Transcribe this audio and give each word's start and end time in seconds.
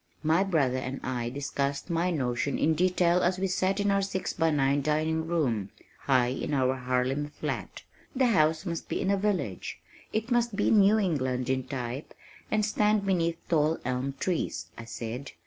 My 0.23 0.43
brother 0.43 0.79
and 0.79 0.99
I 1.03 1.29
discussed 1.29 1.91
my 1.91 2.09
notion 2.09 2.57
in 2.57 2.73
detail 2.73 3.21
as 3.21 3.37
we 3.37 3.45
sat 3.45 3.79
in 3.79 3.91
our 3.91 4.01
six 4.01 4.33
by 4.33 4.49
nine 4.49 4.81
dining 4.81 5.27
room, 5.27 5.69
high 5.99 6.29
in 6.29 6.55
our 6.55 6.73
Harlem 6.75 7.27
flat. 7.27 7.83
"The 8.15 8.25
house 8.25 8.65
must 8.65 8.89
be 8.89 8.99
in 8.99 9.11
a 9.11 9.15
village. 9.17 9.77
It 10.11 10.31
must 10.31 10.55
be 10.55 10.71
New 10.71 10.97
England 10.97 11.51
in 11.51 11.65
type 11.65 12.15
and 12.49 12.65
stand 12.65 13.05
beneath 13.05 13.37
tall 13.47 13.77
elm 13.85 14.15
trees," 14.19 14.71
I 14.75 14.85
said. 14.85 15.33